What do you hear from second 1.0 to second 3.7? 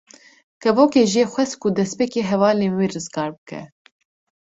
jê xwest ku destpêkê hevalên wê rizgar bike.